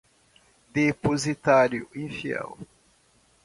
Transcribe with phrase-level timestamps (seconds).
[0.73, 2.57] depositário infiel